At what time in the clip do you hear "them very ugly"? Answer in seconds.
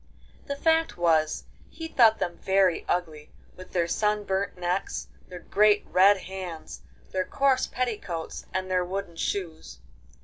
2.17-3.29